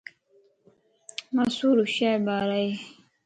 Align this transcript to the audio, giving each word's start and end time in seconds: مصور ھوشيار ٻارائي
مصور 1.35 1.75
ھوشيار 1.81 2.17
ٻارائي 2.25 2.67